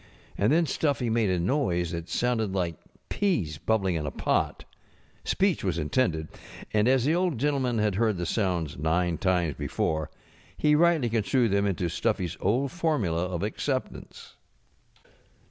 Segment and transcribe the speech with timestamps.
[0.35, 2.73] And then Stuffy made a noise that sounded like
[3.07, 4.65] peas bubbling in a pot.
[5.23, 6.27] Speech was intended;
[6.73, 10.09] and as the Old Gen┬¼ tleman had heard the sounds nine times before,
[10.57, 14.37] he 5┬« The Trimmed 'Lamp 'Tightly construed them into StufPjŌĆÖs old formula of acceptance.